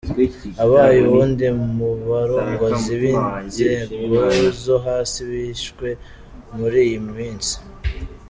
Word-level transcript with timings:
Abaye 0.63 0.97
uwundi 1.07 1.45
mu 1.77 1.89
barongozi 2.09 2.91
b'inzego 3.01 4.17
zo 4.63 4.75
hasi 4.85 5.19
bishwe 5.29 5.87
muri 6.57 6.77
iyi 6.87 6.99
minsi. 7.15 7.55